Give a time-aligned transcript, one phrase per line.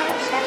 [0.00, 0.39] Touch